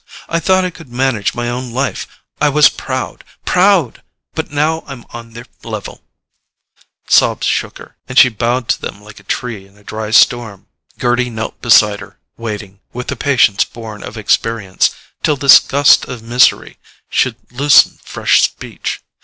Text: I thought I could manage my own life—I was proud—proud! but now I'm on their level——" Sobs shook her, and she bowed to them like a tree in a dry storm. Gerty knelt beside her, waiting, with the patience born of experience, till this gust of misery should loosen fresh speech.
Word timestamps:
I 0.27 0.39
thought 0.39 0.65
I 0.65 0.71
could 0.71 0.89
manage 0.89 1.35
my 1.35 1.47
own 1.47 1.69
life—I 1.73 2.49
was 2.49 2.69
proud—proud! 2.69 4.01
but 4.33 4.49
now 4.49 4.83
I'm 4.87 5.05
on 5.11 5.33
their 5.33 5.45
level——" 5.63 6.01
Sobs 7.07 7.45
shook 7.45 7.77
her, 7.77 7.97
and 8.09 8.17
she 8.17 8.27
bowed 8.27 8.67
to 8.69 8.81
them 8.81 9.03
like 9.03 9.19
a 9.19 9.23
tree 9.29 9.67
in 9.67 9.77
a 9.77 9.83
dry 9.83 10.09
storm. 10.09 10.65
Gerty 10.97 11.29
knelt 11.29 11.61
beside 11.61 11.99
her, 11.99 12.17
waiting, 12.35 12.79
with 12.91 13.09
the 13.09 13.15
patience 13.15 13.63
born 13.63 14.01
of 14.01 14.17
experience, 14.17 14.89
till 15.21 15.37
this 15.37 15.59
gust 15.59 16.05
of 16.05 16.23
misery 16.23 16.79
should 17.11 17.35
loosen 17.51 17.99
fresh 18.03 18.41
speech. 18.41 19.01